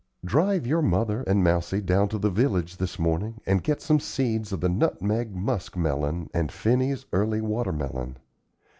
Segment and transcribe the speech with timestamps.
[0.25, 4.51] Drive your mother and Mousie down to the village this morning, and get some seeds
[4.51, 8.17] of the nutmeg musk melon and Phinney's early watermelon.